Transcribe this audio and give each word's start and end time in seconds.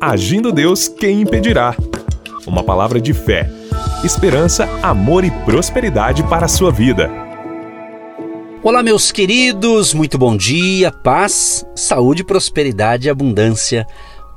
Agindo 0.00 0.50
Deus, 0.50 0.88
quem 0.88 1.20
impedirá? 1.20 1.76
Uma 2.46 2.64
palavra 2.64 2.98
de 2.98 3.12
fé, 3.12 3.50
esperança, 4.02 4.66
amor 4.82 5.24
e 5.24 5.30
prosperidade 5.30 6.22
para 6.22 6.46
a 6.46 6.48
sua 6.48 6.72
vida. 6.72 7.10
Olá, 8.62 8.82
meus 8.82 9.12
queridos, 9.12 9.92
muito 9.92 10.16
bom 10.16 10.38
dia, 10.38 10.90
paz, 10.90 11.66
saúde, 11.76 12.24
prosperidade 12.24 13.08
e 13.08 13.10
abundância 13.10 13.86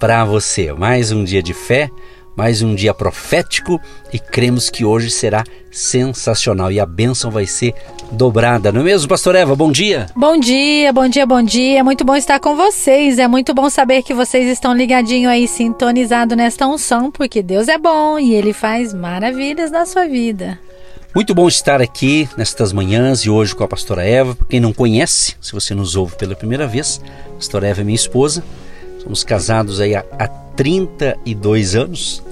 para 0.02 0.26
você. 0.26 0.73
Mais 0.73 1.13
um 1.13 1.23
dia 1.23 1.41
de 1.41 1.54
fé 1.54 1.89
mais 2.36 2.61
um 2.61 2.73
dia 2.73 2.93
profético 2.93 3.79
e 4.11 4.20
cremos 4.20 4.70
que 4.70 4.83
hoje 4.83 5.09
será 5.09 5.43
sensacional 5.71 6.71
e 6.71 6.79
a 6.79 6.86
bênção 6.86 7.32
vai 7.32 7.45
ser 7.45 7.73
dobrada, 8.11 8.71
não 8.71 8.82
é 8.82 8.83
mesmo, 8.83 9.07
Pastor 9.07 9.36
Eva? 9.36 9.55
Bom 9.55 9.71
dia! 9.71 10.07
Bom 10.15 10.39
dia, 10.39 10.93
bom 10.93 11.07
dia, 11.07 11.25
bom 11.25 11.41
dia. 11.41 11.79
É 11.79 11.83
muito 11.83 12.04
bom 12.04 12.15
estar 12.15 12.39
com 12.39 12.55
vocês. 12.55 13.18
É 13.18 13.27
muito 13.27 13.54
bom 13.54 13.69
saber 13.69 14.04
que 14.04 14.14
vocês 14.14 14.47
estão 14.47 14.73
ligadinho 14.73 15.29
aí, 15.29 15.47
sintonizado 15.47 16.36
nesta 16.36 16.68
unção, 16.68 17.11
porque 17.11 17.42
Deus 17.42 17.68
é 17.68 17.78
bom 17.78 18.19
e 18.19 18.34
Ele 18.34 18.54
faz 18.54 18.93
maravilhas 18.93 19.71
na 19.71 19.86
sua 19.86 20.07
vida. 20.07 20.59
Muito 21.15 21.36
bom 21.36 21.47
estar 21.47 21.79
aqui 21.79 22.28
nestas 22.36 22.73
manhãs 22.73 23.20
e 23.20 23.29
hoje 23.29 23.56
com 23.56 23.64
a 23.64 23.68
pastora 23.68 24.04
Eva. 24.04 24.36
Quem 24.50 24.59
não 24.59 24.73
conhece, 24.73 25.36
se 25.39 25.51
você 25.51 25.75
nos 25.75 25.95
ouve 25.95 26.15
pela 26.15 26.36
primeira 26.36 26.65
vez, 26.65 27.00
a 27.29 27.36
pastora 27.36 27.68
Eva 27.68 27.81
é 27.81 27.84
minha 27.84 27.95
esposa. 27.95 28.43
Somos 29.04 29.24
casados 29.24 29.82
aí 29.82 29.93
há, 29.93 30.06
há 30.18 30.28
32 30.28 31.75
anos 31.75 32.23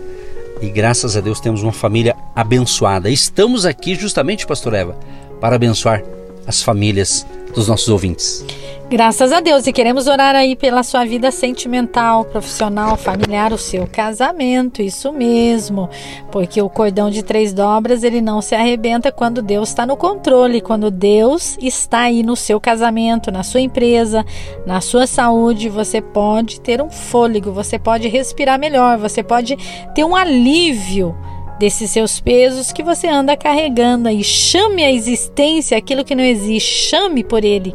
e 0.62 0.70
graças 0.70 1.18
a 1.18 1.22
Deus 1.22 1.40
temos 1.40 1.62
uma 1.64 1.74
família 1.74 2.16
abençoada. 2.36 3.10
Estamos 3.10 3.66
aqui 3.66 3.96
justamente, 3.96 4.48
Pastor 4.48 4.74
Eva, 4.74 4.98
para 5.42 5.56
abençoar 5.56 6.04
as 6.48 6.64
famílias 6.64 7.26
dos 7.54 7.68
nossos 7.68 7.90
ouvintes. 7.90 8.46
Graças 8.91 9.31
a 9.31 9.40
Deus 9.40 9.66
e 9.66 9.72
queremos 9.72 10.05
orar 10.08 10.36
aí 10.36 10.54
pela 10.54 10.84
sua 10.84 11.05
vida 11.05 11.32
sentimental, 11.32 12.26
profissional, 12.26 12.98
familiar, 12.98 13.54
o 13.54 13.58
seu 13.58 13.88
casamento, 13.88 14.82
isso 14.82 15.13
mesmo, 15.13 15.90
porque 16.29 16.62
o 16.62 16.68
cordão 16.68 17.10
de 17.10 17.24
três 17.24 17.54
dobras 17.54 18.04
ele 18.04 18.20
não 18.20 18.41
se 18.41 18.54
arrebenta 18.54 19.10
quando 19.10 19.41
Deus 19.41 19.70
está 19.70 19.85
no 19.85 19.96
controle, 19.96 20.60
quando 20.60 20.91
Deus 20.91 21.57
está 21.62 21.99
aí 22.01 22.21
no 22.21 22.35
seu 22.35 22.60
casamento, 22.60 23.32
na 23.32 23.43
sua 23.43 23.62
empresa, 23.62 24.26
na 24.66 24.82
sua 24.82 25.07
saúde, 25.07 25.70
você 25.70 26.01
pode 26.01 26.60
ter 26.60 26.82
um 26.82 26.90
fôlego, 26.90 27.49
você 27.54 27.79
pode 27.79 28.10
respirar 28.10 28.60
melhor, 28.60 28.98
você 28.98 29.23
pode 29.23 29.55
ter 29.96 30.04
um 30.04 30.18
alívio 30.18 31.16
desses 31.57 31.91
seus 31.91 32.20
pesos 32.20 32.73
que 32.73 32.84
você 32.84 33.07
anda 33.07 33.38
carregando 33.38 34.10
aí. 34.10 34.21
Chame 34.21 34.84
a 34.84 34.91
existência 34.91 35.77
aquilo 35.77 36.04
que 36.04 36.16
não 36.16 36.23
existe, 36.26 36.90
chame 36.90 37.23
por 37.23 37.46
ele. 37.46 37.73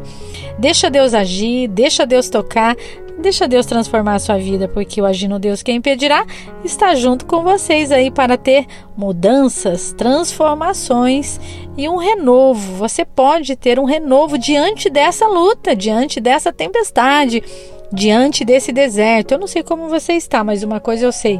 Deixa 0.57 0.89
Deus 0.89 1.13
agir, 1.13 1.67
deixa 1.67 2.05
Deus 2.05 2.29
tocar, 2.29 2.75
deixa 3.19 3.47
Deus 3.47 3.65
transformar 3.65 4.15
a 4.15 4.19
sua 4.19 4.37
vida, 4.37 4.67
porque 4.67 5.01
o 5.01 5.05
Agindo 5.05 5.37
Deus 5.37 5.61
Quem 5.61 5.77
Impedirá 5.77 6.25
está 6.63 6.95
junto 6.95 7.25
com 7.25 7.43
vocês 7.43 7.91
aí 7.91 8.09
para 8.09 8.37
ter 8.37 8.65
mudanças, 8.95 9.93
transformações 9.93 11.39
e 11.77 11.87
um 11.87 11.97
renovo. 11.97 12.73
Você 12.73 13.05
pode 13.05 13.55
ter 13.55 13.79
um 13.79 13.85
renovo 13.85 14.37
diante 14.37 14.89
dessa 14.89 15.27
luta, 15.27 15.75
diante 15.75 16.19
dessa 16.19 16.51
tempestade, 16.51 17.43
diante 17.91 18.43
desse 18.43 18.71
deserto. 18.71 19.33
Eu 19.33 19.39
não 19.39 19.47
sei 19.47 19.61
como 19.63 19.89
você 19.89 20.13
está, 20.13 20.43
mas 20.43 20.63
uma 20.63 20.79
coisa 20.79 21.05
eu 21.05 21.11
sei: 21.11 21.39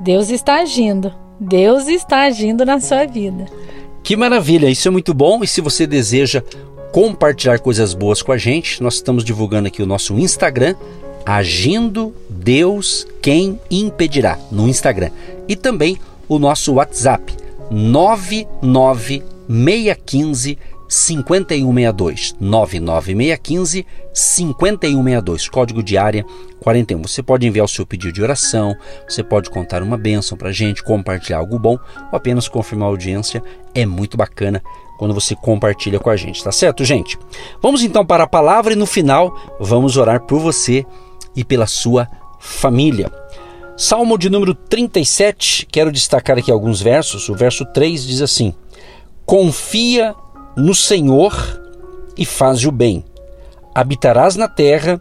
Deus 0.00 0.28
está 0.30 0.60
agindo. 0.60 1.12
Deus 1.38 1.86
está 1.86 2.22
agindo 2.22 2.64
na 2.64 2.80
sua 2.80 3.06
vida. 3.06 3.44
Que 4.02 4.16
maravilha, 4.16 4.70
isso 4.70 4.88
é 4.88 4.90
muito 4.90 5.12
bom. 5.12 5.42
E 5.42 5.46
se 5.46 5.60
você 5.60 5.86
deseja 5.86 6.42
compartilhar 6.96 7.58
coisas 7.58 7.92
boas 7.92 8.22
com 8.22 8.32
a 8.32 8.38
gente, 8.38 8.82
nós 8.82 8.94
estamos 8.94 9.22
divulgando 9.22 9.68
aqui 9.68 9.82
o 9.82 9.86
nosso 9.86 10.18
Instagram, 10.18 10.74
Agindo 11.26 12.14
Deus 12.30 13.06
Quem 13.20 13.60
Impedirá, 13.70 14.38
no 14.50 14.66
Instagram. 14.66 15.10
E 15.46 15.54
também 15.54 15.98
o 16.26 16.38
nosso 16.38 16.72
WhatsApp, 16.72 17.36
99615 17.70 20.58
5162 20.88 22.34
99615 22.40 23.86
5162 24.14 25.48
código 25.48 25.82
de 25.82 25.98
área 25.98 26.24
41 26.60 27.02
você 27.02 27.24
pode 27.24 27.44
enviar 27.44 27.64
o 27.64 27.68
seu 27.68 27.84
pedido 27.84 28.12
de 28.12 28.22
oração 28.22 28.72
você 29.08 29.24
pode 29.24 29.50
contar 29.50 29.82
uma 29.82 29.98
bênção 29.98 30.38
para 30.38 30.52
gente 30.52 30.84
compartilhar 30.84 31.38
algo 31.38 31.58
bom 31.58 31.76
ou 32.12 32.16
apenas 32.16 32.46
confirmar 32.46 32.86
a 32.86 32.90
audiência. 32.90 33.42
É 33.74 33.84
muito 33.84 34.16
bacana 34.16 34.62
quando 34.96 35.14
você 35.14 35.34
compartilha 35.34 35.98
com 35.98 36.10
a 36.10 36.16
gente 36.16 36.42
tá 36.42 36.52
certo 36.52 36.84
gente 36.84 37.18
vamos 37.62 37.82
então 37.82 38.04
para 38.04 38.24
a 38.24 38.28
palavra 38.28 38.72
e 38.72 38.76
no 38.76 38.86
final 38.86 39.36
vamos 39.60 39.96
orar 39.96 40.22
por 40.22 40.40
você 40.40 40.84
e 41.34 41.44
pela 41.44 41.66
sua 41.66 42.08
família 42.38 43.10
Salmo 43.76 44.16
de 44.16 44.30
número 44.30 44.54
37 44.54 45.66
quero 45.70 45.92
destacar 45.92 46.38
aqui 46.38 46.50
alguns 46.50 46.80
versos 46.80 47.28
o 47.28 47.34
verso 47.34 47.64
3 47.66 48.06
diz 48.06 48.22
assim 48.22 48.54
confia 49.26 50.14
no 50.56 50.74
Senhor 50.74 51.60
e 52.16 52.24
faz 52.24 52.64
o 52.64 52.72
bem. 52.72 53.04
Habitarás 53.74 54.36
na 54.36 54.48
terra 54.48 55.00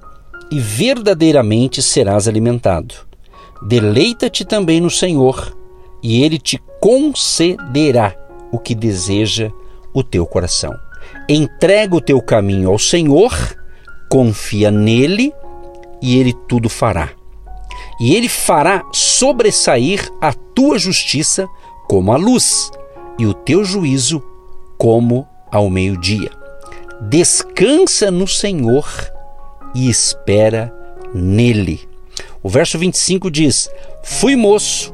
e 0.51 0.59
verdadeiramente 0.59 1.81
serás 1.81 2.27
alimentado. 2.27 2.93
Deleita-te 3.61 4.43
também 4.43 4.81
no 4.81 4.89
Senhor 4.89 5.55
e 6.03 6.23
ele 6.23 6.37
te 6.37 6.61
concederá 6.81 8.13
o 8.51 8.59
que 8.59 8.75
deseja 8.75 9.51
o 9.95 10.03
teu 10.03 10.25
coração. 10.25 10.77
Entrega 11.27 11.95
o 11.95 12.01
teu 12.01 12.21
caminho 12.21 12.69
ao 12.69 12.77
Senhor, 12.77 13.33
confia 14.09 14.69
nele 14.69 15.33
e 16.01 16.19
ele 16.19 16.33
tudo 16.47 16.69
fará. 16.69 17.09
E 17.99 18.13
ele 18.13 18.27
fará 18.27 18.83
sobressair 18.91 20.11
a 20.21 20.33
tua 20.33 20.77
justiça 20.77 21.47
como 21.87 22.11
a 22.11 22.17
luz 22.17 22.69
e 23.17 23.25
o 23.25 23.33
teu 23.33 23.63
juízo 23.63 24.21
como 24.77 25.25
ao 25.49 25.69
meio-dia. 25.69 26.29
Descansa 27.01 28.11
no 28.11 28.27
Senhor 28.27 28.85
e 29.73 29.89
espera 29.89 30.73
nele. 31.13 31.87
O 32.43 32.49
verso 32.49 32.77
25 32.77 33.31
diz: 33.31 33.69
Fui 34.03 34.35
moço 34.35 34.93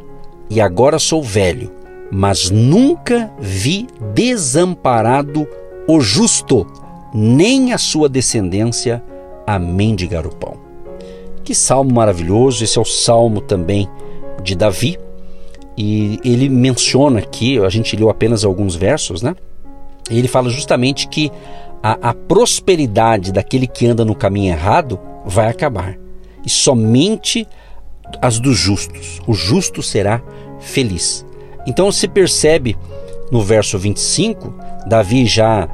e 0.50 0.61
agora 0.61 1.00
sou 1.00 1.23
velho, 1.23 1.72
mas 2.11 2.49
nunca 2.49 3.31
vi 3.39 3.88
desamparado 4.13 5.47
o 5.88 6.01
justo, 6.01 6.67
nem 7.13 7.73
a 7.73 7.77
sua 7.77 8.09
descendência 8.09 9.01
a 9.47 9.57
mendigar 9.57 10.27
o 10.27 10.35
pão. 10.35 10.57
Que 11.44 11.55
salmo 11.55 11.94
maravilhoso! 11.94 12.63
Esse 12.63 12.77
é 12.77 12.81
o 12.81 12.85
salmo 12.85 13.41
também 13.41 13.89
de 14.44 14.55
Davi. 14.55 14.97
E 15.77 16.19
ele 16.23 16.49
menciona 16.49 17.19
aqui, 17.19 17.57
a 17.59 17.69
gente 17.69 17.95
leu 17.95 18.09
apenas 18.09 18.43
alguns 18.43 18.75
versos, 18.75 19.22
né? 19.22 19.35
Ele 20.09 20.28
fala 20.28 20.49
justamente 20.49 21.07
que 21.07 21.31
a, 21.81 22.09
a 22.09 22.13
prosperidade 22.13 23.31
daquele 23.31 23.66
que 23.66 23.88
anda 23.88 24.05
no 24.05 24.13
caminho 24.13 24.51
errado 24.51 24.99
vai 25.25 25.47
acabar. 25.47 25.97
E 26.45 26.49
somente 26.49 27.47
as 28.22 28.39
dos 28.39 28.57
justos. 28.57 29.19
O 29.25 29.33
justo 29.33 29.81
será 29.81 30.22
feliz. 30.59 31.25
Então 31.66 31.91
se 31.91 32.07
percebe 32.07 32.77
no 33.31 33.41
verso 33.41 33.77
25, 33.77 34.53
Davi 34.88 35.25
já, 35.25 35.69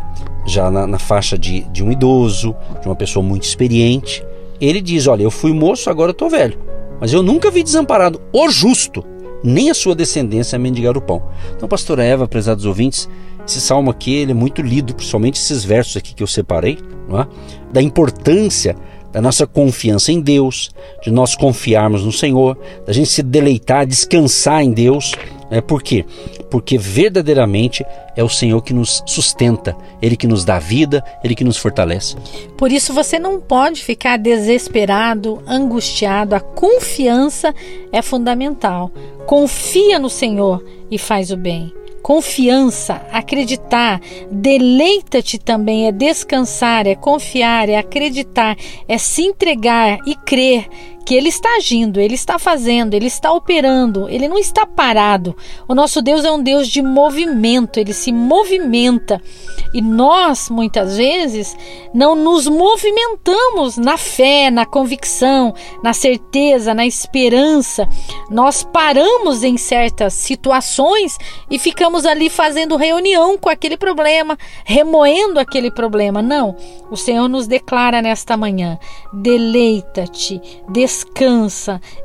já 0.45 0.69
na, 0.69 0.85
na 0.85 0.99
faixa 0.99 1.37
de, 1.37 1.61
de 1.71 1.83
um 1.83 1.91
idoso, 1.91 2.55
de 2.81 2.87
uma 2.87 2.95
pessoa 2.95 3.23
muito 3.23 3.43
experiente, 3.43 4.23
ele 4.61 4.81
diz: 4.81 5.07
Olha, 5.07 5.23
eu 5.23 5.31
fui 5.31 5.51
moço, 5.53 5.89
agora 5.89 6.11
estou 6.11 6.29
velho, 6.29 6.57
mas 6.99 7.13
eu 7.13 7.23
nunca 7.23 7.49
vi 7.49 7.63
desamparado 7.63 8.21
o 8.31 8.49
justo, 8.49 9.03
nem 9.43 9.69
a 9.69 9.73
sua 9.73 9.95
descendência 9.95 10.59
mendigar 10.59 10.97
o 10.97 11.01
pão. 11.01 11.23
Então, 11.55 11.67
pastora 11.67 12.03
Eva, 12.03 12.27
prezados 12.27 12.65
ouvintes, 12.65 13.09
esse 13.47 13.61
salmo 13.61 13.89
aqui 13.89 14.13
ele 14.13 14.31
é 14.31 14.35
muito 14.35 14.61
lido, 14.61 14.93
principalmente 14.93 15.35
esses 15.35 15.63
versos 15.63 15.95
aqui 15.95 16.13
que 16.13 16.21
eu 16.21 16.27
separei, 16.27 16.77
é? 17.11 17.27
da 17.71 17.81
importância 17.81 18.75
da 19.11 19.21
nossa 19.21 19.47
confiança 19.47 20.11
em 20.11 20.19
Deus, 20.19 20.69
de 21.01 21.09
nós 21.09 21.35
confiarmos 21.35 22.03
no 22.03 22.11
Senhor, 22.11 22.57
da 22.85 22.91
gente 22.91 23.09
se 23.09 23.23
deleitar, 23.23 23.85
descansar 23.85 24.61
em 24.61 24.71
Deus. 24.71 25.13
É 25.49 25.61
por 25.61 25.81
quê? 25.81 26.05
Porque 26.49 26.77
verdadeiramente 26.77 27.85
é 28.15 28.23
o 28.23 28.29
Senhor 28.29 28.61
que 28.61 28.73
nos 28.73 29.03
sustenta, 29.05 29.75
Ele 30.01 30.17
que 30.17 30.27
nos 30.27 30.43
dá 30.43 30.59
vida, 30.59 31.03
Ele 31.23 31.35
que 31.35 31.43
nos 31.43 31.57
fortalece. 31.57 32.15
Por 32.57 32.71
isso 32.71 32.93
você 32.93 33.17
não 33.17 33.39
pode 33.39 33.83
ficar 33.83 34.17
desesperado, 34.17 35.41
angustiado. 35.47 36.35
A 36.35 36.39
confiança 36.39 37.53
é 37.91 38.01
fundamental. 38.01 38.91
Confia 39.25 39.99
no 39.99 40.09
Senhor 40.09 40.63
e 40.91 40.97
faz 40.97 41.31
o 41.31 41.37
bem 41.37 41.73
confiança, 42.07 43.05
acreditar, 43.11 43.99
deleita-te 44.31 45.37
também, 45.37 45.87
é 45.87 45.91
descansar, 45.91 46.87
é 46.87 46.95
confiar, 46.95 47.67
é 47.67 47.75
acreditar, 47.75 48.55
é 48.87 48.97
se 48.97 49.23
entregar 49.23 49.99
e 50.05 50.15
crer 50.15 50.69
que 51.07 51.15
Ele 51.15 51.29
está 51.29 51.55
agindo, 51.55 52.01
Ele 52.01 52.15
está 52.15 52.37
fazendo, 52.37 52.93
Ele 52.93 53.05
está 53.05 53.31
operando, 53.31 54.09
Ele 54.09 54.27
não 54.27 54.37
está 54.37 54.65
parado. 54.65 55.33
O 55.65 55.73
nosso 55.73 56.01
Deus 56.01 56.25
é 56.25 56.31
um 56.33 56.43
Deus 56.43 56.67
de 56.67 56.81
movimento, 56.81 57.79
Ele 57.79 57.93
se 57.93 58.11
movimenta. 58.11 59.21
E 59.73 59.81
nós, 59.81 60.49
muitas 60.49 60.97
vezes, 60.97 61.55
não 61.93 62.13
nos 62.13 62.45
movimentamos 62.47 63.77
na 63.77 63.95
fé, 63.95 64.51
na 64.51 64.65
convicção, 64.65 65.53
na 65.81 65.93
certeza, 65.93 66.73
na 66.73 66.85
esperança. 66.85 67.87
Nós 68.29 68.61
paramos 68.61 69.43
em 69.43 69.55
certas 69.55 70.13
situações 70.13 71.17
e 71.49 71.57
ficamos 71.57 72.05
ali 72.05 72.29
fazendo 72.29 72.75
reunião 72.75 73.37
com 73.37 73.47
aquele 73.47 73.77
problema, 73.77 74.37
remoendo 74.65 75.39
aquele 75.39 75.71
problema. 75.71 76.21
Não, 76.21 76.53
o 76.91 76.97
Senhor 76.97 77.29
nos 77.29 77.47
declara 77.47 78.01
nesta 78.01 78.35
manhã: 78.35 78.77
deleita-te, 79.13 80.41
descansa, 80.67 80.96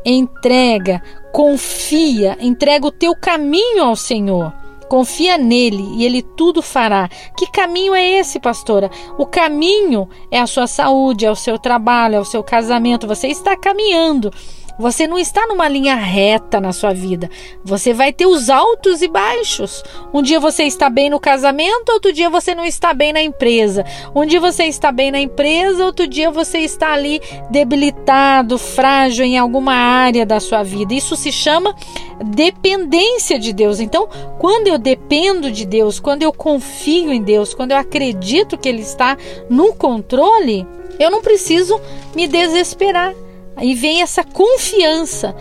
entrega, 0.05 1.03
confia, 1.33 2.37
entrega 2.41 2.87
o 2.87 2.93
teu 2.93 3.15
caminho 3.15 3.85
ao 3.85 3.97
Senhor. 3.97 4.62
Confia 4.93 5.39
nele 5.39 5.89
e 5.95 6.05
ele 6.05 6.21
tudo 6.21 6.61
fará. 6.61 7.09
Que 7.35 7.51
caminho 7.51 7.95
é 7.95 8.07
esse, 8.07 8.39
pastora? 8.39 8.91
O 9.17 9.25
caminho 9.25 10.07
é 10.31 10.39
a 10.39 10.47
sua 10.47 10.67
saúde, 10.67 11.25
é 11.25 11.31
o 11.31 11.35
seu 11.35 11.59
trabalho, 11.59 12.17
é 12.17 12.21
o 12.21 12.27
seu 12.27 12.45
casamento. 12.45 13.07
Você 13.07 13.29
está 13.29 13.57
caminhando. 13.57 14.31
Você 14.79 15.07
não 15.07 15.19
está 15.19 15.47
numa 15.47 15.69
linha 15.69 15.95
reta 15.95 16.61
na 16.61 16.73
sua 16.73 16.93
vida. 16.93 17.31
Você 17.65 17.95
vai 17.95 18.13
ter 18.13 18.27
os 18.27 18.51
altos 18.51 19.01
e 19.01 19.09
baixos. 19.09 19.83
Um 20.13 20.23
dia 20.23 20.41
você 20.41 20.65
está 20.65 20.91
bem 20.91 21.09
no 21.09 21.21
casamento, 21.21 21.91
outro 21.91 22.13
dia 22.13 22.29
você 22.29 22.55
não 22.55 22.65
está 22.65 22.93
bem 22.93 23.13
na 23.13 23.23
empresa. 23.23 23.85
Um 24.15 24.27
dia 24.27 24.41
você 24.41 24.65
está 24.65 24.91
bem 24.91 25.11
na 25.11 25.21
empresa, 25.21 25.85
outro 25.85 26.07
dia 26.07 26.31
você 26.31 26.59
está 26.59 26.93
ali 26.93 27.21
debilitado, 27.51 28.59
frágil 28.59 29.25
em 29.25 29.39
alguma 29.39 29.75
área 29.75 30.27
da 30.27 30.41
sua 30.41 30.63
vida. 30.63 30.93
Isso 30.95 31.17
se 31.17 31.31
chama 31.31 31.75
dependência 32.23 33.39
de 33.39 33.53
Deus. 33.53 33.81
Então, 33.81 34.09
quando 34.39 34.69
eu 34.69 34.79
dependo 34.79 35.51
de 35.51 35.65
Deus, 35.65 36.01
quando 36.01 36.23
eu 36.23 36.33
confio 36.33 37.13
em 37.13 37.23
Deus, 37.23 37.55
quando 37.55 37.73
eu 37.73 37.77
acredito 37.77 38.59
que 38.59 38.69
Ele 38.69 38.83
está 38.83 39.17
no 39.49 39.75
controle, 39.75 40.67
eu 40.99 41.11
não 41.11 41.23
preciso 41.23 41.81
me 42.15 42.27
desesperar. 42.27 43.15
Aí 43.57 43.75
vem 43.75 44.03
essa 44.03 44.25
confiança. 44.25 45.35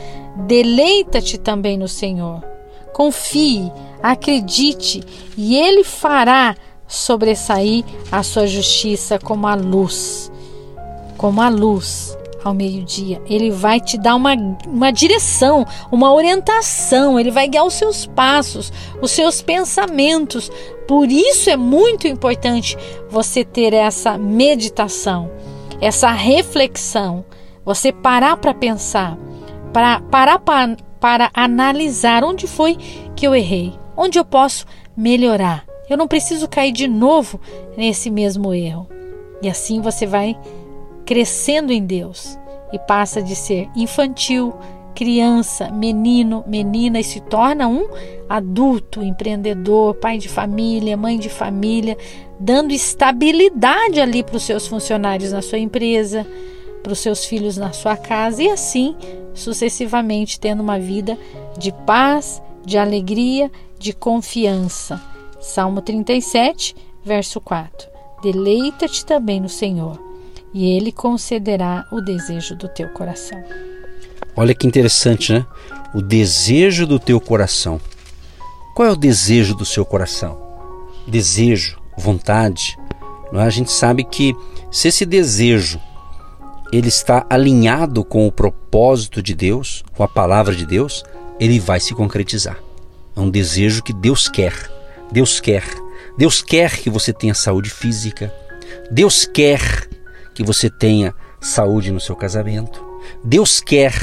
Deleita-te 0.48 1.38
também 1.38 1.78
no 1.78 1.88
Senhor. 1.88 2.44
Confie, 2.94 3.72
acredite, 4.02 5.02
e 5.38 5.56
Ele 5.56 5.84
fará 5.84 6.56
sobressair 6.88 7.86
a 8.12 8.22
sua 8.22 8.46
justiça 8.48 9.18
como 9.18 9.48
a 9.48 9.56
luz. 9.56 10.32
Como 11.18 11.42
a 11.42 11.50
luz 11.50 12.18
ao 12.44 12.54
meio-dia. 12.54 13.22
Ele 13.26 13.52
vai 13.52 13.80
te 13.80 13.98
dar 13.98 14.16
uma, 14.16 14.34
uma 14.68 14.92
direção, 14.92 15.66
uma 15.92 16.14
orientação, 16.14 17.20
ele 17.20 17.32
vai 17.32 17.48
guiar 17.48 17.66
os 17.66 17.74
seus 17.74 18.06
passos, 18.06 18.72
os 19.02 19.12
seus 19.12 19.42
pensamentos. 19.42 20.52
Por 20.88 21.10
isso 21.10 21.50
é 21.50 21.58
muito 21.58 22.08
importante 22.08 22.78
você 23.10 23.44
ter 23.44 23.74
essa 23.74 24.18
meditação, 24.18 25.30
essa 25.80 26.12
reflexão 26.12 27.26
você 27.66 27.92
parar 27.92 28.38
para 28.38 28.54
pensar, 28.54 29.18
para 29.72 30.02
parar 30.02 30.40
para, 30.40 30.76
para 31.00 31.32
analisar 31.34 32.24
onde 32.24 32.48
foi 32.48 32.78
que 33.16 33.26
eu 33.26 33.36
errei, 33.36 33.74
onde 33.96 34.18
eu 34.18 34.26
posso 34.26 34.66
melhorar. 34.96 35.66
Eu 35.90 35.98
não 35.98 36.08
preciso 36.08 36.48
cair 36.48 36.72
de 36.72 36.88
novo 36.88 37.40
nesse 37.78 38.10
mesmo 38.10 38.54
erro. 38.54 38.88
E 39.42 39.50
assim 39.50 39.82
você 39.82 40.06
vai 40.06 40.38
crescendo 41.06 41.72
em 41.72 41.86
Deus 41.86 42.38
e 42.72 42.80
passa 42.80 43.22
de 43.22 43.36
ser 43.36 43.70
infantil, 43.76 44.54
criança, 44.94 45.70
menino, 45.70 46.44
menina 46.48 47.00
e 47.00 47.04
se 47.04 47.20
torna 47.22 47.68
um 47.68 47.88
adulto, 48.30 49.04
empreendedor, 49.04 49.96
pai 49.96 50.18
de 50.18 50.30
família, 50.30 50.98
mãe 50.98 51.18
de 51.18 51.30
família, 51.30 51.98
dando 52.40 52.72
estabilidade 52.72 54.00
ali 54.00 54.24
para 54.24 54.38
os 54.38 54.44
seus 54.44 54.68
funcionários 54.68 55.32
na 55.32 55.42
sua 55.42 55.60
empresa, 55.60 56.26
para 56.82 56.94
os 56.94 57.00
seus 57.00 57.26
filhos 57.26 57.58
na 57.58 57.72
sua 57.72 57.96
casa 57.96 58.42
e 58.42 58.50
assim 58.50 58.96
sucessivamente 59.34 60.40
tendo 60.40 60.62
uma 60.62 60.80
vida 60.80 61.18
de 61.58 61.72
paz, 61.86 62.42
de 62.66 62.78
alegria, 62.78 63.52
de 63.80 63.94
confiança. 63.94 65.02
Salmo 65.40 65.82
37, 65.82 66.76
verso 67.04 67.40
4. 67.42 67.90
Deleita-te 68.22 69.06
também 69.06 69.40
no 69.40 69.50
Senhor, 69.50 70.00
e 70.54 70.76
ele 70.76 70.92
concederá 70.92 71.86
o 71.92 72.02
desejo 72.02 72.56
do 72.56 72.68
teu 72.68 72.90
coração. 72.90 73.42
Olha 74.36 74.54
que 74.54 74.68
interessante, 74.68 75.34
né? 75.34 75.46
O 75.94 76.02
desejo 76.02 76.88
do 76.88 77.00
teu 77.00 77.20
coração. 77.20 77.80
Qual 78.76 78.88
é 78.88 78.92
o 78.92 78.96
desejo 78.96 79.54
do 79.54 79.66
seu 79.66 79.86
coração? 79.86 80.40
Desejo, 81.08 81.82
vontade. 81.98 82.78
Não 83.32 83.42
é? 83.42 83.46
A 83.46 83.50
gente 83.50 83.72
sabe 83.72 84.04
que 84.04 84.34
se 84.72 84.88
esse 84.88 85.06
desejo 85.06 85.80
ele 86.72 86.88
está 86.88 87.26
alinhado 87.30 88.06
com 88.06 88.26
o 88.26 88.32
propósito 88.32 89.22
de 89.22 89.36
Deus, 89.36 89.84
com 89.96 90.04
a 90.04 90.08
palavra 90.08 90.56
de 90.56 90.66
Deus, 90.66 91.04
ele 91.40 91.60
vai 91.60 91.82
se 91.82 91.94
concretizar. 91.94 92.58
É 93.16 93.20
um 93.20 93.30
desejo 93.30 93.84
que 93.84 93.92
Deus 93.92 94.30
quer. 94.30 94.54
Deus 95.12 95.42
quer. 95.42 95.64
Deus 96.18 96.42
quer 96.42 96.78
que 96.78 96.90
você 96.90 97.12
tenha 97.12 97.34
saúde 97.34 97.70
física. 97.70 98.34
Deus 98.90 99.26
quer 99.26 99.90
que 100.42 100.48
você 100.48 100.72
tenha 100.72 101.14
saúde 101.40 101.92
no 101.92 102.00
seu 102.00 102.16
casamento. 102.16 102.84
Deus 103.24 103.62
quer 103.62 103.94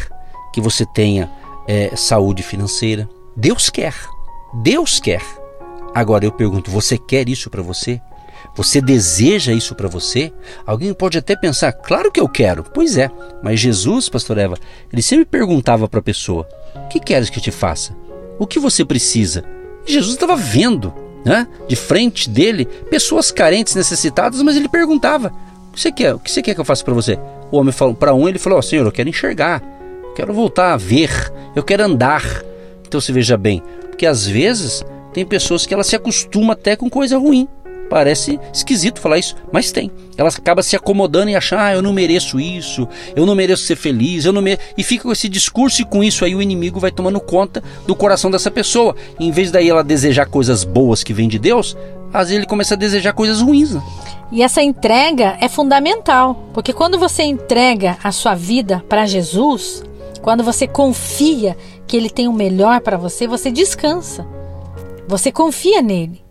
que 0.52 0.60
você 0.60 0.86
tenha 0.86 1.28
é, 1.66 1.94
saúde 1.96 2.44
financeira. 2.44 3.08
Deus 3.36 3.68
quer. 3.68 3.94
Deus 4.62 5.00
quer. 5.00 5.22
Agora 5.92 6.24
eu 6.24 6.30
pergunto: 6.30 6.70
você 6.70 6.96
quer 6.96 7.28
isso 7.28 7.50
para 7.50 7.60
você? 7.60 8.00
Você 8.54 8.80
deseja 8.80 9.52
isso 9.52 9.74
para 9.74 9.88
você? 9.88 10.32
Alguém 10.64 10.94
pode 10.94 11.18
até 11.18 11.36
pensar, 11.36 11.72
claro 11.72 12.10
que 12.10 12.20
eu 12.20 12.28
quero. 12.28 12.62
Pois 12.62 12.96
é, 12.96 13.10
mas 13.42 13.60
Jesus, 13.60 14.08
pastor 14.08 14.38
Eva, 14.38 14.56
ele 14.92 15.02
sempre 15.02 15.24
perguntava 15.24 15.88
para 15.88 15.98
a 15.98 16.02
pessoa: 16.02 16.48
O 16.74 16.88
que 16.88 17.00
queres 17.00 17.30
que 17.30 17.40
te 17.40 17.50
faça? 17.50 17.96
O 18.38 18.46
que 18.46 18.60
você 18.60 18.84
precisa? 18.84 19.44
Jesus 19.84 20.14
estava 20.14 20.36
vendo, 20.36 20.94
né, 21.24 21.48
de 21.66 21.74
frente 21.74 22.30
dele, 22.30 22.64
pessoas 22.64 23.32
carentes, 23.32 23.74
necessitadas, 23.74 24.40
mas 24.40 24.56
ele 24.56 24.68
perguntava: 24.68 25.32
que 25.78 25.82
você 25.82 25.92
quer? 25.92 26.14
O 26.14 26.18
que 26.18 26.30
você 26.30 26.42
quer 26.42 26.54
que 26.54 26.60
eu 26.60 26.64
faça 26.64 26.84
para 26.84 26.92
você? 26.92 27.18
O 27.50 27.56
homem 27.56 27.72
falou 27.72 27.94
para 27.94 28.12
um, 28.12 28.28
ele 28.28 28.38
falou: 28.38 28.58
oh, 28.58 28.62
Senhor, 28.62 28.84
eu 28.84 28.92
quero 28.92 29.08
enxergar, 29.08 29.62
quero 30.14 30.34
voltar 30.34 30.72
a 30.72 30.76
ver, 30.76 31.10
eu 31.54 31.62
quero 31.62 31.84
andar. 31.84 32.24
Então 32.86 33.00
se 33.00 33.12
veja 33.12 33.36
bem, 33.36 33.62
porque 33.88 34.06
às 34.06 34.26
vezes 34.26 34.84
tem 35.12 35.24
pessoas 35.24 35.66
que 35.66 35.72
elas 35.72 35.86
se 35.86 35.94
acostumam 35.94 36.50
até 36.50 36.74
com 36.74 36.90
coisa 36.90 37.16
ruim. 37.16 37.48
Parece 37.88 38.38
esquisito 38.52 39.00
falar 39.00 39.18
isso, 39.18 39.34
mas 39.50 39.72
tem. 39.72 39.90
Ela 40.16 40.28
acaba 40.28 40.62
se 40.62 40.76
acomodando 40.76 41.30
e 41.30 41.36
achando, 41.36 41.60
ah, 41.60 41.72
eu 41.72 41.80
não 41.80 41.92
mereço 41.92 42.38
isso, 42.38 42.86
eu 43.16 43.24
não 43.24 43.34
mereço 43.34 43.62
ser 43.62 43.76
feliz, 43.76 44.26
eu 44.26 44.32
não 44.32 44.42
me... 44.42 44.58
e 44.76 44.82
fica 44.82 45.04
com 45.04 45.12
esse 45.12 45.26
discurso 45.26 45.80
e 45.80 45.86
com 45.86 46.04
isso 46.04 46.22
aí 46.22 46.34
o 46.34 46.42
inimigo 46.42 46.78
vai 46.78 46.90
tomando 46.90 47.18
conta 47.18 47.62
do 47.86 47.96
coração 47.96 48.30
dessa 48.30 48.50
pessoa. 48.50 48.94
E 49.18 49.26
em 49.26 49.30
vez 49.30 49.50
daí 49.50 49.70
ela 49.70 49.82
desejar 49.82 50.26
coisas 50.26 50.64
boas 50.64 51.02
que 51.02 51.14
vêm 51.14 51.28
de 51.28 51.38
Deus, 51.38 51.74
às 52.12 52.28
vezes 52.28 52.36
ele 52.36 52.46
começa 52.46 52.74
a 52.74 52.76
desejar 52.76 53.12
coisas 53.12 53.40
ruins. 53.40 53.74
Né? 53.74 53.82
E 54.30 54.42
essa 54.42 54.62
entrega 54.62 55.36
é 55.40 55.48
fundamental, 55.48 56.48
porque 56.52 56.72
quando 56.72 56.98
você 56.98 57.22
entrega 57.22 57.96
a 58.02 58.12
sua 58.12 58.34
vida 58.34 58.84
para 58.88 59.06
Jesus, 59.06 59.82
quando 60.20 60.44
você 60.44 60.66
confia 60.66 61.56
que 61.86 61.96
ele 61.96 62.10
tem 62.10 62.28
o 62.28 62.32
melhor 62.32 62.80
para 62.80 62.98
você, 62.98 63.26
você 63.26 63.50
descansa. 63.50 64.26
Você 65.06 65.32
confia 65.32 65.80
nele. 65.80 66.22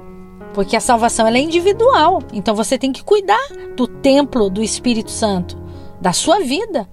Porque 0.53 0.75
a 0.75 0.79
salvação 0.79 1.27
é 1.27 1.39
individual. 1.39 2.21
Então 2.31 2.55
você 2.55 2.77
tem 2.77 2.91
que 2.91 3.03
cuidar 3.03 3.47
do 3.75 3.87
templo 3.87 4.49
do 4.49 4.61
Espírito 4.61 5.09
Santo, 5.09 5.57
da 5.99 6.13
sua 6.13 6.39
vida. 6.39 6.87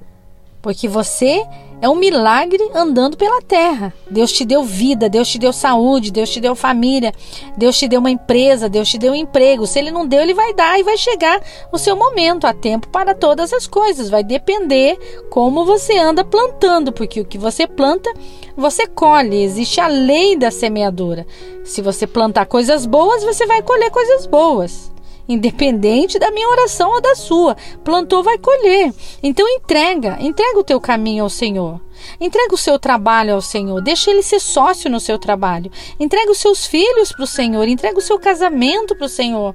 Porque 0.65 0.89
você 0.89 1.47
é 1.83 1.87
um 1.87 1.95
milagre 1.95 2.71
andando 2.75 3.19
pela 3.19 3.43
terra. 3.43 3.93
Deus 4.11 4.33
te 4.33 4.47
deu 4.47 4.65
vida, 4.65 5.11
Deus 5.11 5.29
te 5.29 5.39
deu 5.39 5.53
saúde, 5.53 6.11
Deus 6.11 6.31
te 6.31 6.41
deu 6.41 6.55
família, 6.55 7.13
Deus 7.55 7.79
te 7.79 7.87
deu 7.87 8.01
uma 8.01 8.11
empresa, 8.11 8.67
Deus 8.67 8.89
te 8.89 8.97
deu 8.97 9.13
um 9.13 9.15
emprego. 9.15 9.67
Se 9.67 9.79
Ele 9.79 9.91
não 9.91 10.07
deu, 10.07 10.23
Ele 10.23 10.33
vai 10.33 10.55
dar 10.55 10.81
e 10.81 10.83
vai 10.83 10.97
chegar 10.97 11.39
o 11.71 11.77
seu 11.77 11.95
momento. 11.95 12.47
Há 12.47 12.55
tempo 12.55 12.89
para 12.89 13.15
todas 13.15 13.53
as 13.53 13.67
coisas. 13.67 14.09
Vai 14.09 14.25
depender 14.25 14.99
como 15.29 15.67
você 15.67 15.99
anda 15.99 16.25
plantando, 16.25 16.95
porque 16.95 17.21
o 17.21 17.27
que 17.27 17.37
você 17.37 17.67
planta, 17.67 18.11
você 18.57 18.87
colhe. 18.87 19.43
Existe 19.43 19.83
a 19.83 19.87
lei 19.87 20.35
da 20.35 20.51
semeadura. 20.51 21.27
Se 21.63 21.83
você 21.83 22.07
plantar 22.07 22.47
coisas 22.47 22.87
boas, 22.87 23.23
você 23.23 23.45
vai 23.45 23.61
colher 23.61 23.91
coisas 23.91 24.25
boas 24.25 24.94
independente 25.29 26.19
da 26.19 26.31
minha 26.31 26.49
oração 26.49 26.91
ou 26.91 27.01
da 27.01 27.15
sua. 27.15 27.57
Plantou, 27.83 28.23
vai 28.23 28.39
colher. 28.39 28.93
Então 29.23 29.47
entrega, 29.49 30.17
entrega 30.21 30.59
o 30.59 30.65
teu 30.65 30.81
caminho 30.81 31.25
ao 31.25 31.31
Senhor. 31.31 31.81
Entrega 32.21 32.55
o 32.55 32.59
seu 32.59 32.79
trabalho 32.79 33.35
ao 33.35 33.41
Senhor, 33.41 33.81
deixa 33.81 34.11
ele 34.11 34.23
ser 34.23 34.41
sócio 34.41 34.91
no 34.91 35.01
seu 35.01 35.19
trabalho. 35.19 35.71
Entrega 35.99 36.31
os 36.31 36.39
seus 36.39 36.67
filhos 36.67 37.13
para 37.13 37.25
o 37.25 37.27
Senhor, 37.27 37.67
entrega 37.67 37.99
o 37.99 38.03
seu 38.03 38.19
casamento 38.19 38.95
para 38.97 39.07
o 39.07 39.09
Senhor. 39.09 39.55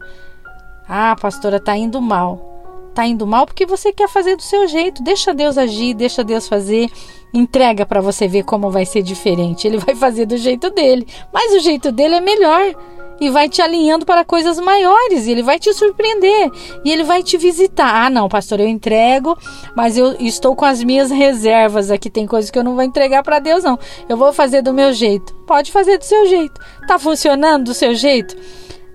Ah, 0.88 1.16
pastora, 1.20 1.58
está 1.58 1.78
indo 1.78 2.02
mal. 2.02 2.50
Tá 2.96 3.06
indo 3.06 3.26
mal 3.28 3.46
porque 3.46 3.66
você 3.66 3.94
quer 3.94 4.10
fazer 4.10 4.36
do 4.36 4.42
seu 4.42 4.68
jeito. 4.68 5.04
Deixa 5.04 5.34
Deus 5.34 5.58
agir, 5.58 5.94
deixa 5.94 6.24
Deus 6.24 6.48
fazer. 6.48 6.90
Entrega 7.34 7.86
para 7.86 8.02
você 8.02 8.28
ver 8.28 8.44
como 8.44 8.72
vai 8.72 8.86
ser 8.86 9.04
diferente. 9.04 9.68
Ele 9.68 9.78
vai 9.78 9.96
fazer 9.96 10.26
do 10.26 10.36
jeito 10.36 10.72
dele, 10.72 11.08
mas 11.32 11.54
o 11.54 11.60
jeito 11.60 11.92
dele 11.92 12.16
é 12.16 12.22
melhor 12.22 12.76
e 13.20 13.30
vai 13.30 13.48
te 13.50 13.62
alinhando 13.62 14.06
para 14.06 14.26
coisas 14.26 14.60
maiores, 14.60 15.28
ele 15.28 15.44
vai 15.44 15.60
te 15.60 15.74
surpreender, 15.74 16.52
e 16.84 16.92
ele 16.92 17.04
vai 17.04 17.24
te 17.24 17.38
visitar. 17.38 18.06
Ah, 18.06 18.10
não, 18.10 18.28
pastor, 18.28 18.60
eu 18.60 18.68
entrego, 18.68 19.38
mas 19.76 19.98
eu 19.98 20.16
estou 20.20 20.56
com 20.56 20.66
as 20.66 20.84
minhas 20.84 21.12
reservas 21.12 21.92
aqui, 21.92 22.10
tem 22.10 22.28
coisas 22.28 22.52
que 22.52 22.58
eu 22.58 22.64
não 22.64 22.76
vou 22.76 22.84
entregar 22.84 23.24
para 23.24 23.40
Deus 23.40 23.64
não. 23.64 23.78
Eu 24.08 24.18
vou 24.18 24.34
fazer 24.34 24.62
do 24.62 24.74
meu 24.74 24.94
jeito. 24.94 25.34
Pode 25.46 25.72
fazer 25.72 25.98
do 25.98 26.06
seu 26.06 26.26
jeito. 26.28 26.60
Tá 26.88 27.00
funcionando 27.00 27.66
do 27.66 27.74
seu 27.74 27.94
jeito? 27.94 28.36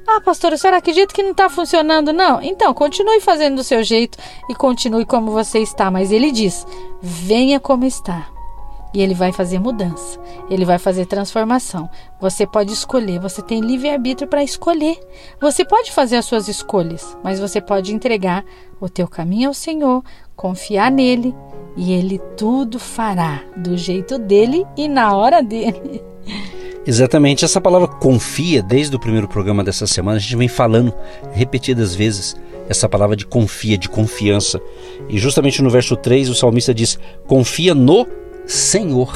Ah, 0.07 0.21
pastora, 0.21 0.55
a 0.55 0.59
senhora 0.59 0.79
acredita 0.79 1.15
que 1.15 1.23
não 1.23 1.31
está 1.31 1.49
funcionando? 1.49 2.13
Não. 2.13 2.43
Então, 2.43 2.75
continue 2.75 3.21
fazendo 3.21 3.57
do 3.57 3.65
seu 3.65 3.83
jeito 3.83 4.19
e 4.51 4.55
continue 4.55 5.07
como 5.07 5.31
você 5.31 5.61
está. 5.61 5.91
Mas 5.91 6.13
ele 6.13 6.31
diz: 6.31 6.67
venha 7.01 7.59
como 7.59 7.85
está. 7.85 8.34
E 8.95 9.03
ele 9.03 9.13
vai 9.13 9.33
fazer 9.33 9.59
mudança, 9.59 10.21
ele 10.49 10.65
vai 10.65 10.79
fazer 10.79 11.07
transformação. 11.07 11.91
Você 12.21 12.47
pode 12.47 12.73
escolher, 12.73 13.19
você 13.19 13.43
tem 13.43 13.61
livre-arbítrio 13.61 14.29
para 14.29 14.45
escolher. 14.45 14.97
Você 15.41 15.65
pode 15.65 15.91
fazer 15.91 16.17
as 16.17 16.25
suas 16.25 16.47
escolhas, 16.47 17.17
mas 17.23 17.41
você 17.41 17.61
pode 17.61 17.93
entregar 17.93 18.45
o 18.81 18.89
teu 18.89 19.09
caminho 19.09 19.49
ao 19.49 19.55
Senhor, 19.55 20.03
confiar 20.37 20.93
nele 20.93 21.35
e 21.77 21.93
ele 21.93 22.21
tudo 22.37 22.79
fará 22.79 23.43
do 23.57 23.77
jeito 23.77 24.17
dele 24.17 24.65
e 24.77 24.87
na 24.87 25.17
hora 25.17 25.43
dele. 25.43 26.01
Exatamente, 26.87 27.45
essa 27.45 27.61
palavra 27.63 27.89
confia, 27.89 28.63
desde 28.63 28.95
o 28.95 29.01
primeiro 29.01 29.27
programa 29.27 29.65
dessa 29.65 29.87
semana, 29.87 30.19
a 30.19 30.21
gente 30.21 30.37
vem 30.37 30.49
falando 30.49 30.93
repetidas 31.33 31.95
vezes 31.95 32.37
essa 32.69 32.89
palavra 32.89 33.17
de 33.17 33.27
confia, 33.27 33.79
de 33.79 33.89
confiança. 33.89 34.61
E 35.09 35.19
justamente 35.19 35.63
no 35.63 35.71
verso 35.71 35.97
3 35.97 36.29
o 36.29 36.35
salmista 36.35 36.75
diz: 36.75 36.99
confia 37.27 37.75
no 37.75 38.07
Senhor 38.47 39.15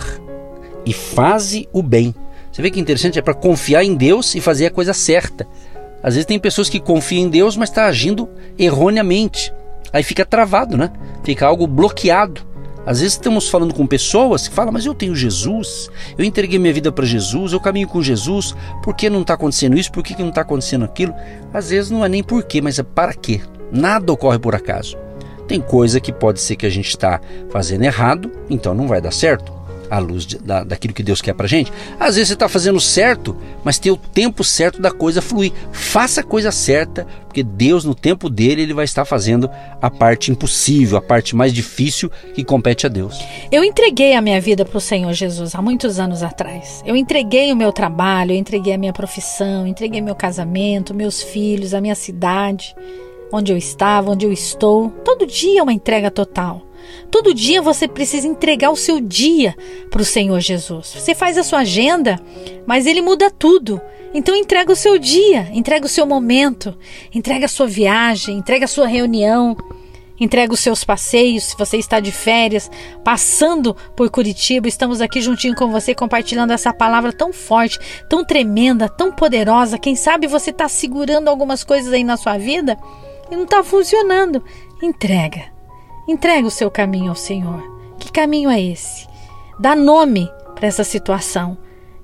e 0.85 0.93
faze 0.93 1.69
o 1.73 1.83
bem. 1.83 2.15
Você 2.51 2.63
vê 2.63 2.71
que 2.71 2.81
interessante, 2.81 3.19
é 3.19 3.23
para 3.23 3.35
confiar 3.35 3.85
em 3.85 3.95
Deus 3.95 4.35
e 4.35 4.41
fazer 4.41 4.67
a 4.67 4.71
coisa 4.71 4.93
certa. 4.93 5.47
Às 6.03 6.15
vezes 6.15 6.27
tem 6.27 6.39
pessoas 6.39 6.69
que 6.69 6.81
confiam 6.81 7.27
em 7.27 7.29
Deus, 7.29 7.57
mas 7.57 7.69
está 7.69 7.87
agindo 7.87 8.29
erroneamente. 8.59 9.53
Aí 9.93 10.03
fica 10.03 10.25
travado, 10.25 10.77
né? 10.77 10.91
Fica 11.25 11.47
algo 11.47 11.67
bloqueado. 11.67 12.47
Às 12.87 13.01
vezes 13.01 13.15
estamos 13.15 13.51
falando 13.51 13.75
com 13.75 13.87
pessoas 13.87 14.49
que 14.49 14.55
falam, 14.55 14.73
mas 14.73 14.87
eu 14.87 14.95
tenho 14.95 15.15
Jesus, 15.15 15.91
eu 16.17 16.25
entreguei 16.25 16.59
minha 16.59 16.73
vida 16.73 16.91
para 16.91 17.05
Jesus, 17.05 17.53
eu 17.53 17.61
caminho 17.61 17.87
com 17.87 18.01
Jesus, 18.01 18.55
por 18.83 18.97
que 18.97 19.11
não 19.11 19.21
está 19.21 19.35
acontecendo 19.35 19.79
isso, 19.79 19.93
por 19.93 20.03
que, 20.03 20.19
não 20.19 20.31
está 20.31 20.41
acontecendo 20.41 20.87
aquilo? 20.87 21.15
Às 21.53 21.69
vezes 21.69 21.91
não 21.91 22.03
é 22.03 22.09
nem 22.09 22.23
por 22.23 22.43
quê, 22.45 22.63
mas 22.63 22.79
é 22.79 22.83
para 22.83 23.13
quê. 23.13 23.43
Nada 23.71 24.11
ocorre 24.11 24.39
por 24.39 24.55
acaso. 24.55 24.97
Tem 25.49 25.61
coisa 25.63 25.99
que 25.99 26.13
pode 26.13 26.41
ser 26.41 26.57
que 26.57 26.67
a 26.67 26.71
gente 26.71 26.89
está 26.89 27.21
fazendo 27.51 27.83
errado, 27.83 28.31
então 28.51 28.75
não 28.75 28.87
vai 28.87 29.01
dar 29.01 29.11
certo 29.11 29.59
à 29.91 29.99
luz 29.99 30.27
de, 30.27 30.39
da, 30.39 30.63
daquilo 30.63 30.93
que 30.93 31.03
Deus 31.03 31.23
quer 31.23 31.35
para 31.35 31.47
gente. 31.47 31.73
Às 31.99 32.17
vezes 32.17 32.29
você 32.29 32.35
está 32.35 32.49
fazendo 32.49 32.79
certo, 32.79 33.35
mas 33.65 33.79
tem 33.79 33.91
o 33.91 33.97
tempo 33.97 34.45
certo 34.45 34.81
da 34.81 34.91
coisa 34.91 35.23
fluir. 35.23 35.53
Faça 35.73 36.21
a 36.21 36.25
coisa 36.25 36.53
certa, 36.53 37.07
porque 37.25 37.43
Deus, 37.43 37.85
no 37.85 37.95
tempo 37.95 38.29
dele, 38.29 38.63
ele 38.63 38.75
vai 38.75 38.85
estar 38.85 39.07
fazendo 39.07 39.49
a 39.81 39.91
parte 39.91 40.31
impossível, 40.31 40.99
a 40.99 41.03
parte 41.03 41.35
mais 41.35 41.53
difícil 41.53 42.11
que 42.35 42.45
compete 42.45 42.87
a 42.87 42.89
Deus. 42.89 43.19
Eu 43.51 43.65
entreguei 43.65 44.15
a 44.15 44.21
minha 44.21 44.41
vida 44.41 44.65
para 44.65 44.77
o 44.77 44.81
Senhor 44.81 45.13
Jesus 45.13 45.55
há 45.55 45.63
muitos 45.63 45.99
anos 45.99 46.23
atrás. 46.23 46.83
Eu 46.85 46.95
entreguei 46.95 47.53
o 47.53 47.57
meu 47.57 47.73
trabalho, 47.73 48.33
eu 48.33 48.37
entreguei 48.37 48.75
a 48.75 48.79
minha 48.79 48.93
profissão, 48.93 49.67
entreguei 49.67 50.01
meu 50.01 50.15
casamento, 50.15 50.95
meus 50.95 51.23
filhos, 51.23 51.73
a 51.73 51.81
minha 51.81 51.95
cidade 51.95 52.75
onde 53.33 53.53
eu 53.53 53.57
estava, 53.57 54.11
onde 54.11 54.27
eu 54.27 54.33
estou. 54.33 54.91
Todo 55.05 55.27
dia 55.27 55.61
é 55.61 55.63
uma 55.63 55.73
entrega 55.73 56.11
total. 56.11 56.63
Todo 57.11 57.35
dia 57.35 57.61
você 57.63 57.89
precisa 57.89 58.27
entregar 58.27 58.71
o 58.71 58.77
seu 58.77 59.01
dia 59.01 59.57
para 59.91 60.03
o 60.03 60.05
Senhor 60.05 60.41
Jesus. 60.41 60.95
Você 60.95 61.15
faz 61.15 61.39
a 61.39 61.43
sua 61.43 61.61
agenda, 61.61 62.21
mas 62.67 62.87
ele 62.87 63.01
muda 63.01 63.31
tudo. 63.31 63.81
Então 64.13 64.35
entrega 64.35 64.73
o 64.73 64.77
seu 64.77 64.99
dia, 64.99 65.49
entrega 65.53 65.85
o 65.85 65.89
seu 65.89 66.07
momento, 66.07 66.77
entrega 67.15 67.45
a 67.45 67.49
sua 67.49 67.67
viagem, 67.67 68.39
entrega 68.39 68.65
a 68.65 68.69
sua 68.69 68.87
reunião, 68.87 69.57
entrega 70.19 70.53
os 70.53 70.61
seus 70.61 70.83
passeios. 70.83 71.45
Se 71.45 71.57
você 71.57 71.77
está 71.77 72.01
de 72.01 72.11
férias, 72.11 72.71
passando 73.05 73.77
por 73.95 74.11
Curitiba, 74.11 74.67
estamos 74.67 75.01
aqui 75.01 75.21
juntinho 75.21 75.55
com 75.55 75.71
você 75.71 75.95
compartilhando 75.95 76.53
essa 76.53 76.73
palavra 76.73 77.13
tão 77.13 77.33
forte, 77.33 77.79
tão 78.09 78.25
tremenda, 78.25 78.89
tão 78.89 79.13
poderosa. 79.13 79.79
Quem 79.79 79.95
sabe 79.95 80.27
você 80.27 80.51
está 80.51 80.69
segurando 80.69 81.29
algumas 81.29 81.63
coisas 81.63 81.93
aí 81.93 82.03
na 82.03 82.17
sua 82.17 82.39
vida? 82.39 82.79
E 83.31 83.37
não 83.37 83.45
está 83.45 83.63
funcionando. 83.63 84.43
Entrega. 84.83 85.45
Entrega 86.07 86.47
o 86.47 86.51
seu 86.51 86.71
caminho 86.71 87.11
ao 87.11 87.17
Senhor. 87.17 87.63
Que 87.99 88.11
caminho 88.13 88.51
é 88.51 88.61
esse? 88.61 89.07
Dá 89.59 89.75
nome 89.75 90.31
para 90.55 90.67
essa 90.67 90.85
situação. 90.85 91.59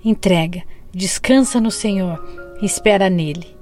Entrega. 0.05 0.63
Descansa 0.93 1.61
no 1.61 1.71
Senhor. 1.71 2.23
Espera 2.63 3.09
nele. 3.09 3.57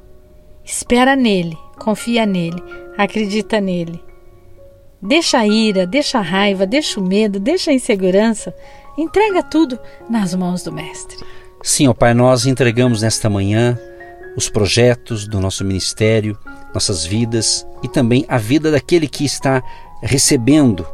Espera 0.65 1.15
nele. 1.15 1.57
Confia 1.79 2.27
nele. 2.27 2.63
Acredita 2.97 3.61
nele. 3.61 4.03
Deixa 5.01 5.39
a 5.39 5.47
ira, 5.47 5.85
deixa 5.85 6.19
a 6.19 6.23
raiva, 6.23 6.65
deixa 6.65 7.01
o 7.01 7.03
medo, 7.03 7.41
deixa 7.41 7.73
a 7.73 7.75
insegurança. 7.75 8.55
Entrega 8.97 9.43
tudo 9.43 9.79
nas 10.09 10.33
mãos 10.35 10.63
do 10.63 10.73
Mestre. 10.73 11.17
Sim, 11.63 11.89
ó 11.89 11.95
Pai, 11.95 12.15
nós 12.15 12.47
entregamos 12.47 13.03
nesta 13.03 13.29
manhã 13.29 13.79
os 14.37 14.49
projetos 14.49 15.27
do 15.27 15.41
nosso 15.41 15.65
ministério, 15.65 16.39
nossas 16.73 17.05
vidas 17.05 17.67
e 17.83 17.89
também 17.89 18.25
a 18.29 18.39
vida 18.39 18.71
daquele 18.71 19.09
que 19.09 19.25
está 19.25 19.63
recebendo 20.03 20.87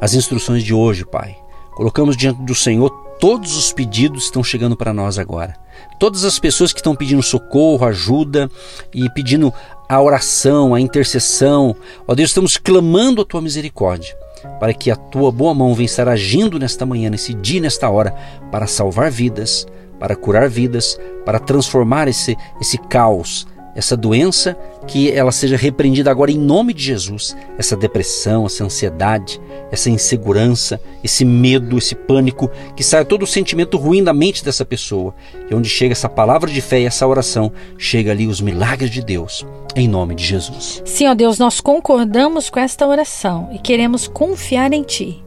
as 0.00 0.14
instruções 0.14 0.62
de 0.62 0.74
hoje, 0.74 1.04
Pai. 1.04 1.36
Colocamos 1.74 2.16
diante 2.16 2.42
do 2.42 2.54
Senhor 2.54 3.04
todos 3.18 3.56
os 3.56 3.72
pedidos 3.72 4.24
estão 4.24 4.42
chegando 4.42 4.76
para 4.76 4.92
nós 4.92 5.18
agora. 5.18 5.56
Todas 5.98 6.24
as 6.24 6.38
pessoas 6.38 6.72
que 6.72 6.80
estão 6.80 6.94
pedindo 6.94 7.22
socorro, 7.22 7.86
ajuda 7.86 8.50
e 8.92 9.08
pedindo 9.10 9.52
a 9.88 10.00
oração, 10.00 10.74
a 10.74 10.80
intercessão. 10.80 11.74
Ó 12.06 12.14
Deus, 12.14 12.30
estamos 12.30 12.56
clamando 12.56 13.22
a 13.22 13.24
tua 13.24 13.40
misericórdia 13.40 14.16
para 14.60 14.74
que 14.74 14.90
a 14.90 14.96
tua 14.96 15.32
boa 15.32 15.54
mão 15.54 15.74
venha 15.74 15.86
estar 15.86 16.06
agindo 16.06 16.58
nesta 16.58 16.84
manhã, 16.84 17.08
nesse 17.08 17.32
dia, 17.32 17.62
nesta 17.62 17.88
hora, 17.88 18.14
para 18.50 18.66
salvar 18.66 19.10
vidas, 19.10 19.66
para 19.98 20.14
curar 20.14 20.48
vidas, 20.48 20.98
para 21.24 21.38
transformar 21.38 22.08
esse, 22.08 22.36
esse 22.60 22.76
caos, 22.76 23.46
essa 23.74 23.96
doença, 23.96 24.56
que 24.86 25.10
ela 25.10 25.32
seja 25.32 25.56
repreendida 25.56 26.10
agora 26.10 26.30
em 26.30 26.38
nome 26.38 26.72
de 26.72 26.82
Jesus. 26.82 27.36
Essa 27.58 27.76
depressão, 27.76 28.46
essa 28.46 28.64
ansiedade, 28.64 29.40
essa 29.70 29.90
insegurança, 29.90 30.80
esse 31.02 31.24
medo, 31.24 31.78
esse 31.78 31.94
pânico, 31.94 32.50
que 32.76 32.84
saia 32.84 33.04
todo 33.04 33.22
o 33.22 33.26
sentimento 33.26 33.76
ruim 33.76 34.02
da 34.02 34.12
mente 34.12 34.44
dessa 34.44 34.64
pessoa. 34.64 35.14
E 35.50 35.54
onde 35.54 35.68
chega 35.68 35.92
essa 35.92 36.08
palavra 36.08 36.50
de 36.50 36.60
fé 36.60 36.80
e 36.80 36.86
essa 36.86 37.06
oração, 37.06 37.52
chega 37.76 38.10
ali 38.10 38.26
os 38.26 38.40
milagres 38.40 38.90
de 38.90 39.02
Deus, 39.02 39.44
em 39.74 39.88
nome 39.88 40.14
de 40.14 40.24
Jesus. 40.24 40.82
Sim, 40.84 41.08
ó 41.08 41.14
Deus, 41.14 41.38
nós 41.38 41.60
concordamos 41.60 42.48
com 42.50 42.60
esta 42.60 42.86
oração 42.86 43.50
e 43.52 43.58
queremos 43.58 44.06
confiar 44.06 44.72
em 44.72 44.82
Ti. 44.82 45.22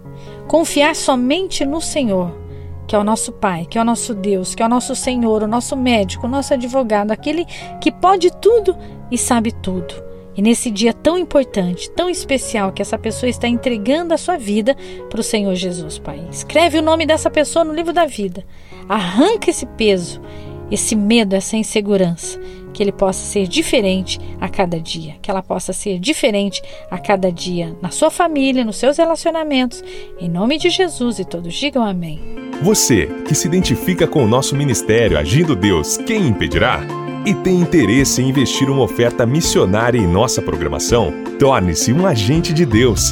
Confiar 0.47 0.95
somente 0.95 1.65
no 1.65 1.81
Senhor 1.81 2.46
que 2.87 2.95
é 2.95 2.99
o 2.99 3.03
nosso 3.03 3.31
Pai, 3.33 3.65
que 3.65 3.77
é 3.77 3.81
o 3.81 3.85
nosso 3.85 4.15
Deus, 4.15 4.55
que 4.55 4.63
é 4.63 4.65
o 4.65 4.69
nosso 4.69 4.95
Senhor, 4.95 5.43
o 5.43 5.47
nosso 5.47 5.75
médico, 5.75 6.25
o 6.25 6.29
nosso 6.29 6.53
advogado, 6.53 7.11
aquele 7.11 7.45
que 7.81 7.91
pode 7.91 8.31
tudo 8.41 8.75
e 9.11 9.17
sabe 9.17 9.51
tudo. 9.51 10.07
E 10.37 10.41
nesse 10.41 10.69
dia 10.69 10.93
tão 10.93 11.17
importante, 11.17 11.89
tão 11.91 12.09
especial, 12.09 12.71
que 12.71 12.81
essa 12.81 12.97
pessoa 12.97 13.27
está 13.27 13.47
entregando 13.47 14.13
a 14.13 14.17
sua 14.17 14.37
vida 14.37 14.77
para 15.09 15.19
o 15.19 15.23
Senhor 15.23 15.55
Jesus, 15.55 15.97
Pai. 15.97 16.27
Escreve 16.31 16.77
o 16.77 16.83
nome 16.83 17.07
dessa 17.07 17.29
pessoa 17.29 17.65
no 17.65 17.73
livro 17.73 17.91
da 17.91 18.05
vida. 18.05 18.45
Arranca 18.87 19.49
esse 19.49 19.65
peso, 19.65 20.21
esse 20.69 20.95
medo, 20.95 21.35
essa 21.35 21.57
insegurança. 21.57 22.39
Que 22.77 22.83
ele 22.83 22.91
possa 22.91 23.25
ser 23.25 23.47
diferente 23.47 24.19
a 24.39 24.47
cada 24.47 24.79
dia. 24.79 25.15
Que 25.19 25.31
ela 25.31 25.41
possa 25.41 25.73
ser 25.73 25.97
diferente 25.97 26.61
a 26.91 26.99
cada 26.99 27.31
dia 27.31 27.75
na 27.81 27.89
sua 27.89 28.11
família, 28.11 28.63
nos 28.63 28.77
seus 28.77 28.97
relacionamentos. 28.97 29.83
Em 30.19 30.29
nome 30.29 30.59
de 30.59 30.69
Jesus 30.69 31.17
e 31.17 31.25
todos 31.25 31.55
digam 31.55 31.83
amém. 31.83 32.21
Você 32.61 33.07
que 33.27 33.33
se 33.33 33.47
identifica 33.47 34.05
com 34.05 34.23
o 34.23 34.27
nosso 34.27 34.55
ministério 34.55 35.17
Agindo 35.17 35.55
Deus, 35.55 35.97
quem 35.97 36.27
impedirá? 36.27 36.81
E 37.25 37.33
tem 37.33 37.59
interesse 37.59 38.21
em 38.21 38.29
investir 38.29 38.69
uma 38.69 38.83
oferta 38.83 39.25
missionária 39.25 39.97
em 39.97 40.05
nossa 40.05 40.39
programação? 40.39 41.11
Torne-se 41.39 41.91
um 41.91 42.05
agente 42.05 42.53
de 42.53 42.63
Deus 42.63 43.11